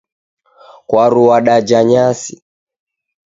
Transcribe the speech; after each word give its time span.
Kwaru 0.87 1.19
w'adaja 1.27 1.79
nyasi. 1.91 2.35